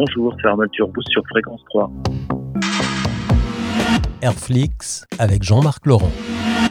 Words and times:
Bonjour, 0.00 0.32
c'est 0.40 0.46
Arnold 0.46 0.70
Turbous 0.70 1.02
sur 1.10 1.26
Fréquence 1.26 1.60
3. 1.70 1.90
Airflix 4.22 5.04
avec 5.18 5.42
Jean-Marc 5.42 5.86
Laurent. 5.86 6.12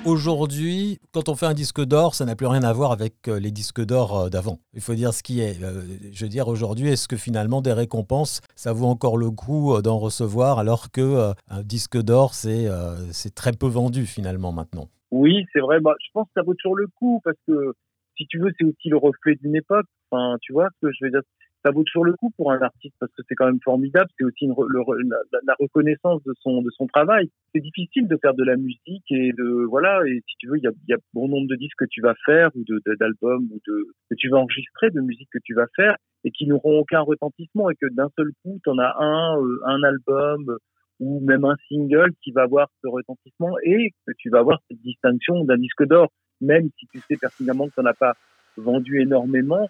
Aujourd'hui, 0.06 1.00
quand 1.12 1.28
on 1.28 1.36
fait 1.36 1.46
un 1.46 1.54
disque 1.54 1.84
d'or, 1.84 2.16
ça 2.16 2.24
n'a 2.24 2.38
plus 2.38 2.48
rien 2.48 2.64
à 2.64 2.72
voir 2.72 2.94
avec 2.94 3.28
euh, 3.28 3.38
les 3.38 3.52
disques 3.52 3.84
d'or 3.84 4.18
euh, 4.18 4.30
d'avant. 4.30 4.60
Il 4.74 4.80
faut 4.80 4.94
dire 4.94 5.12
ce 5.14 5.24
qui 5.24 5.42
est. 5.42 5.62
Euh, 5.62 5.82
je 6.14 6.24
veux 6.24 6.30
dire, 6.30 6.48
aujourd'hui, 6.48 6.88
est-ce 6.88 7.10
que 7.10 7.18
finalement 7.18 7.60
des 7.60 7.74
récompenses, 7.74 8.40
ça 8.56 8.72
vaut 8.72 8.88
encore 8.88 9.18
le 9.18 9.30
coup 9.30 9.82
d'en 9.82 9.98
recevoir 9.98 10.58
alors 10.58 10.90
que 10.90 11.34
un 11.50 11.64
disque 11.64 12.02
d'or, 12.02 12.34
c'est 12.34 12.68
c'est 13.12 13.36
très 13.36 13.52
peu 13.52 13.68
vendu 13.68 14.06
finalement 14.06 14.54
maintenant? 14.54 14.88
Oui, 15.12 15.46
c'est 15.52 15.60
vrai. 15.60 15.82
Bah, 15.82 15.96
je 16.00 16.12
pense 16.14 16.28
que 16.28 16.34
ça 16.36 16.44
vaut 16.44 16.54
toujours 16.54 16.78
le 16.78 16.88
coup 16.96 17.20
parce 17.26 17.38
que 17.46 17.74
si 18.18 18.26
tu 18.28 18.40
veux, 18.40 18.52
c'est 18.58 18.66
aussi 18.66 18.90
le 18.90 18.98
reflet 18.98 19.36
d'une 19.36 19.56
époque. 19.56 19.86
Enfin, 20.10 20.38
tu 20.42 20.54
vois 20.54 20.70
que 20.82 20.90
je 20.92 21.06
veux 21.06 21.12
dire? 21.12 21.22
Ça 21.66 21.72
vaut 21.72 21.84
toujours 21.84 22.06
le 22.06 22.14
coup 22.14 22.32
pour 22.38 22.52
un 22.52 22.62
artiste 22.62 22.96
parce 23.00 23.12
que 23.14 23.24
c'est 23.28 23.36
quand 23.36 23.48
même 23.48 23.60
formidable. 23.64 24.10
C'est 24.18 24.24
aussi 24.24 24.48
la, 24.48 25.56
reconnaissance 25.60 26.24
de 26.24 26.34
son 26.40 26.62
de 26.62 26.70
son 26.70 26.88
travail. 26.88 27.30
C'est 27.54 27.60
difficile 27.60 28.08
de 28.08 28.18
faire 28.22 28.36
de 28.36 28.44
la 28.44 28.56
musique 28.56 29.04
et 29.10 29.34
de 29.34 29.66
voilà. 29.66 30.02
Et 30.08 30.22
si 30.28 30.36
tu 30.38 30.48
veux, 30.48 30.58
il 30.58 30.64
y 30.64 30.68
a, 30.68 30.72
y 30.88 30.94
a 30.94 30.98
bon 31.14 31.28
nombre 31.28 31.48
de 31.48 31.56
disques 31.56 31.80
que 31.80 31.86
tu 31.90 32.02
vas 32.02 32.14
faire 32.26 32.50
ou 32.56 32.64
d'albums 33.00 33.50
ou 33.52 33.60
de 33.68 33.88
que 34.10 34.16
tu 34.16 34.30
vas 34.30 34.38
enregistrer, 34.38 34.92
de 34.92 35.02
musique 35.02 35.30
que 35.32 35.40
tu 35.44 35.56
vas 35.56 35.68
faire 35.76 35.98
et 36.24 36.32
qui 36.32 36.46
n'auront 36.46 36.80
aucun 36.80 37.02
retentissement 37.02 37.70
et 37.70 37.76
que 37.76 37.88
d'un 37.92 38.10
seul 38.16 38.30
coup, 38.44 38.60
tu 38.64 38.70
en 38.70 38.78
as 38.78 38.96
un 39.00 39.38
euh, 39.38 39.60
un 39.66 39.84
album 39.84 40.58
ou 41.00 41.20
même 41.20 41.46
un 41.46 41.56
single 41.68 42.12
qui 42.24 42.32
va 42.32 42.44
avoir 42.44 42.70
ce 42.84 42.88
retentissement 42.88 43.56
et 43.64 43.92
que 44.06 44.14
tu 44.18 44.30
vas 44.30 44.40
avoir 44.40 44.60
cette 44.70 44.82
distinction 44.82 45.44
d'un 45.44 45.58
disque 45.58 45.86
d'or, 45.86 46.10
même 46.42 46.70
si 46.80 46.88
tu 46.88 47.02
sais 47.08 47.18
pertinemment 47.18 47.68
que 47.68 47.74
tu 47.76 47.82
pas 47.94 48.16
vendu 48.58 49.02
énormément, 49.02 49.70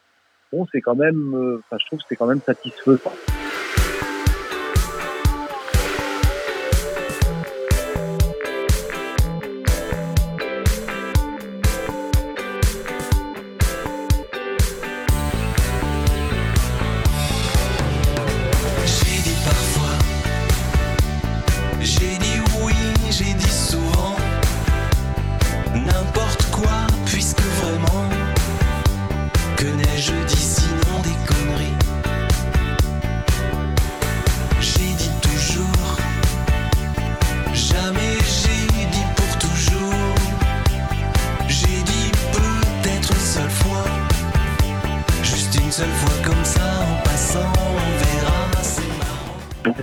bon, 0.52 0.66
c'est 0.72 0.82
quand 0.82 0.96
même, 0.96 1.34
euh, 1.36 1.60
enfin, 1.60 1.78
je 1.80 1.86
trouve 1.88 2.00
que 2.00 2.06
c'est 2.10 2.16
quand 2.16 2.28
même 2.28 2.42
satisfaisant. 2.42 3.14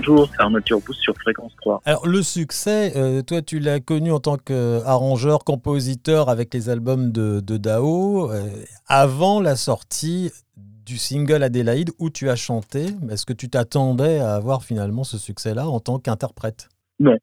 Bonjour, 0.07 0.29
c'est 0.31 0.43
Arnaud 0.43 0.61
Turbous 0.61 0.93
sur 0.93 1.15
Fréquence 1.17 1.53
3. 1.63 1.81
Alors 1.87 2.07
le 2.07 2.23
succès, 2.23 2.93
euh, 2.95 3.23
toi 3.23 3.41
tu 3.41 3.59
l'as 3.59 3.81
connu 3.81 4.13
en 4.13 4.21
tant 4.21 4.37
qu'arrangeur, 4.37 5.45
compositeur 5.45 6.29
avec 6.29 6.53
les 6.53 6.69
albums 6.69 7.11
de, 7.11 7.41
Dao, 7.41 8.31
euh, 8.31 8.51
avant 8.87 9.41
la 9.41 9.57
sortie 9.57 10.31
du 10.57 10.99
single 10.99 11.43
Adélaïde 11.43 11.91
où 11.99 12.11
tu 12.11 12.29
as 12.29 12.37
chanté. 12.37 12.89
Est-ce 13.11 13.25
que 13.25 13.33
tu 13.33 13.49
t'attendais 13.49 14.19
à 14.19 14.35
avoir 14.35 14.63
finalement 14.63 15.05
ce 15.05 15.17
succès-là 15.17 15.67
en 15.69 15.81
tant 15.81 15.99
qu'interprète? 15.99 16.69
Non, 17.01 17.17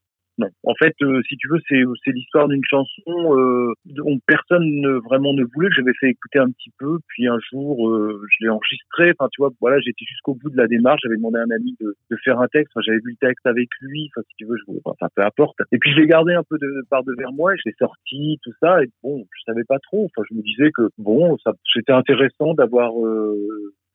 en 0.64 0.74
fait, 0.76 0.96
euh, 1.02 1.22
si 1.28 1.38
tu 1.38 1.48
veux, 1.50 1.60
c'est 1.68 2.12
l'histoire 2.12 2.48
d'une 2.48 2.64
chanson 2.64 3.38
euh, 3.38 3.74
dont 3.86 4.20
personne 4.26 4.64
ne, 4.64 5.00
vraiment 5.00 5.34
ne 5.34 5.44
voulait. 5.54 5.70
J'avais 5.76 5.94
fait 6.00 6.10
écouter 6.10 6.40
un 6.40 6.50
petit 6.50 6.72
peu, 6.78 7.00
puis 7.08 7.28
un 7.28 7.38
jour, 7.52 7.90
euh, 7.90 8.22
je 8.30 8.46
l'ai 8.46 8.50
enregistré. 8.50 9.14
Enfin, 9.18 9.30
tu 9.32 9.42
vois, 9.42 9.52
voilà, 9.60 9.80
j'étais 9.80 10.06
jusqu'au 10.06 10.36
bout 10.36 10.50
de 10.50 10.58
la 10.58 10.68
démarche. 10.68 11.02
J'avais 11.04 11.18
demandé 11.18 11.40
à 11.40 11.44
un 11.44 11.52
ami 11.52 11.76
de, 11.80 11.96
de 12.10 12.18
faire 12.24 12.40
un 12.40 12.48
texte. 12.48 12.74
Enfin, 12.76 12.84
j'avais 12.86 13.00
vu 13.00 13.12
le 13.12 13.28
texte 13.28 13.46
avec 13.46 13.70
lui. 13.82 14.10
Enfin, 14.12 14.26
si 14.30 14.36
tu 14.38 14.46
veux, 14.46 14.58
je 14.58 14.66
voulais, 14.66 14.82
enfin, 14.86 15.08
peu 15.16 15.24
importe. 15.24 15.58
Et 15.72 15.78
puis, 15.78 15.92
je 15.92 16.00
l'ai 16.00 16.08
gardé 16.08 16.34
un 16.34 16.44
peu 16.44 16.58
de 16.58 16.86
par 16.90 17.04
devers 17.04 17.32
moi. 17.34 17.56
Je 17.56 17.62
l'ai 17.66 17.76
sorti, 17.78 18.40
tout 18.44 18.54
ça. 18.60 18.84
Et 18.84 18.90
bon, 19.04 19.26
je 19.32 19.42
savais 19.46 19.64
pas 19.64 19.80
trop. 19.80 20.06
Enfin, 20.06 20.26
je 20.30 20.36
me 20.36 20.42
disais 20.42 20.72
que 20.72 20.90
bon, 20.98 21.38
ça, 21.44 21.54
c'était 21.74 21.94
intéressant 21.94 22.54
d'avoir 22.54 22.92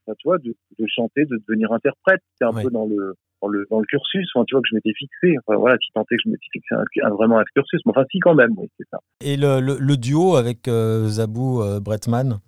euh, 0.09 0.15
tu 0.19 0.28
vois, 0.28 0.39
de, 0.39 0.55
de, 0.78 0.87
chanter, 0.87 1.25
de 1.25 1.39
devenir 1.49 1.72
interprète. 1.72 2.21
C'était 2.33 2.44
un 2.44 2.62
peu 2.62 2.71
dans 2.71 2.87
le, 2.87 3.15
dans 3.43 3.49
le, 3.49 3.67
dans 3.71 3.81
le 3.81 3.87
cursus, 3.87 4.28
enfin, 4.34 4.44
tu 4.47 4.55
vois, 4.55 4.62
que 4.62 4.69
je 4.71 4.75
m'étais 4.75 4.93
fixé. 4.97 5.37
Enfin, 5.39 5.59
voilà, 5.59 5.77
si 5.78 5.91
tant 5.93 6.03
est 6.03 6.17
que 6.17 6.22
je 6.25 6.31
m'étais 6.31 6.47
fixé 6.53 6.75
un, 7.03 7.11
vraiment 7.11 7.39
un 7.39 7.44
cursus. 7.55 7.81
Mais 7.87 7.91
enfin, 7.91 8.05
si, 8.11 8.19
quand 8.21 8.34
même, 8.34 8.53
oui, 8.56 8.69
c'est 8.78 8.87
ça. 8.91 8.99
Et 9.25 9.37
le, 9.37 9.61
le, 9.61 9.97
duo 9.97 10.37
avec 10.37 10.69
euh, 10.69 11.09
Zabou 11.09 11.62
euh, 11.62 11.81
Bretman? 11.81 12.41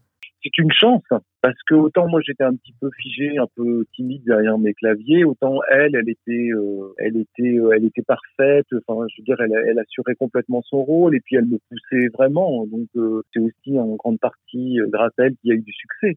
C'est 0.42 0.56
une 0.58 0.72
chance. 0.72 1.02
Parce 1.40 1.56
que 1.68 1.74
autant 1.74 2.08
moi 2.08 2.20
j'étais 2.24 2.44
un 2.44 2.54
petit 2.54 2.74
peu 2.80 2.90
figé, 3.00 3.38
un 3.38 3.46
peu 3.56 3.84
timide 3.94 4.24
derrière 4.24 4.58
mes 4.58 4.74
claviers, 4.74 5.24
autant 5.24 5.60
elle, 5.70 5.94
elle 5.94 6.08
était, 6.08 6.50
euh, 6.52 6.94
elle 6.98 7.16
était, 7.16 7.58
euh, 7.58 7.70
elle 7.74 7.84
était 7.84 8.02
parfaite. 8.02 8.66
Enfin, 8.86 9.06
je 9.08 9.20
veux 9.20 9.24
dire, 9.24 9.40
elle, 9.40 9.52
elle 9.66 9.78
assurait 9.78 10.16
complètement 10.16 10.62
son 10.62 10.82
rôle 10.82 11.16
et 11.16 11.20
puis 11.20 11.36
elle 11.36 11.46
me 11.46 11.58
poussait 11.68 12.08
vraiment. 12.12 12.66
Donc 12.66 12.88
euh, 12.96 13.22
c'est 13.32 13.40
aussi 13.40 13.78
en 13.78 13.94
grande 13.96 14.18
partie 14.18 14.78
grâce 14.88 15.12
à 15.18 15.26
elle 15.26 15.36
qu'il 15.36 15.50
y 15.50 15.52
a 15.52 15.56
eu 15.56 15.62
du 15.62 15.72
succès. 15.72 16.16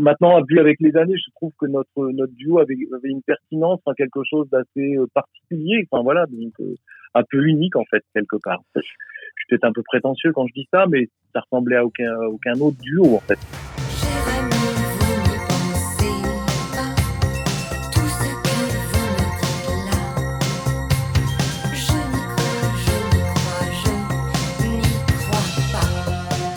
Maintenant, 0.00 0.42
vu 0.48 0.58
avec 0.58 0.78
les 0.80 0.96
années, 0.96 1.16
je 1.16 1.30
trouve 1.36 1.52
que 1.58 1.66
notre 1.66 2.10
notre 2.12 2.32
duo 2.34 2.58
avait, 2.58 2.76
avait 2.92 3.10
une 3.10 3.22
pertinence, 3.22 3.80
enfin, 3.84 3.94
quelque 3.96 4.22
chose 4.28 4.48
d'assez 4.50 4.96
particulier. 5.14 5.86
Enfin 5.90 6.02
voilà, 6.02 6.26
donc 6.26 6.54
un 7.14 7.22
peu 7.30 7.46
unique 7.46 7.76
en 7.76 7.84
fait 7.84 8.02
quelque 8.14 8.36
part. 8.42 8.62
Suis 9.46 9.56
peut-être 9.56 9.68
un 9.68 9.72
peu 9.72 9.82
prétentieux 9.82 10.32
quand 10.32 10.46
je 10.48 10.52
dis 10.54 10.68
ça, 10.72 10.86
mais 10.88 11.08
ça 11.32 11.40
ressemblait 11.40 11.76
à 11.76 11.84
aucun 11.84 12.12
aucun 12.28 12.54
autre 12.60 12.78
duo 12.78 13.14
en 13.14 13.20
fait. 13.20 13.38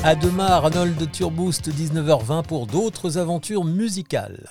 À 0.03 0.15
demain, 0.15 0.45
Arnold 0.45 1.11
Turboost, 1.11 1.69
19h20 1.69 2.47
pour 2.47 2.65
d'autres 2.65 3.19
aventures 3.19 3.65
musicales. 3.65 4.49